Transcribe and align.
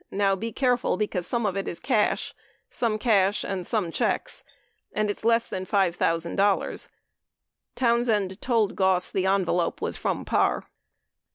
Now 0.23 0.35
be 0.35 0.51
careful, 0.51 0.97
because 0.97 1.27
some 1.27 1.45
of 1.45 1.55
it 1.55 1.67
is 1.67 1.79
cash... 1.79 2.33
some 2.71 2.97
cash 2.97 3.43
and 3.45 3.67
some 3.67 3.91
checks, 3.91 4.43
and 4.93 5.11
it's 5.11 5.23
less 5.23 5.47
than 5.47 5.63
$5,000...." 5.67 6.35
22 6.65 6.87
Townsend 7.75 8.41
told 8.41 8.75
Goss 8.75 9.11
the 9.11 9.27
envelope 9.27 9.79
was 9.79 9.97
from 9.97 10.25
Parr. 10.25 10.65